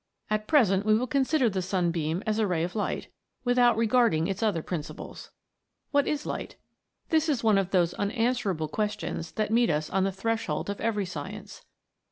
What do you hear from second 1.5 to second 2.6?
sunbeam as a